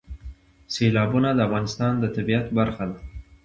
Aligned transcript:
سیلابونه 0.73 1.29
د 1.33 1.39
افغانستان 1.47 1.93
د 1.99 2.05
طبیعت 2.15 2.47
برخه 2.57 2.83
ده. 2.91 2.97